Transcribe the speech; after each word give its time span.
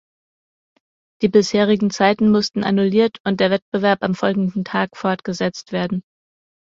Die 1.21 1.27
bisherigen 1.27 1.91
Zeiten 1.91 2.31
mussten 2.31 2.63
annulliert 2.63 3.19
und 3.23 3.39
der 3.39 3.51
Wettbewerb 3.51 4.01
am 4.01 4.15
folgenden 4.15 4.65
Tag 4.65 4.97
fortgesetzt 4.97 5.73
werden. 5.73 6.01